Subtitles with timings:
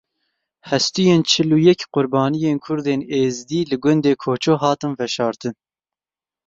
[0.69, 5.55] Hestiyên çil û yek qurbaniyên Kurdên Êzidî li gundê Koço hatin veşartin.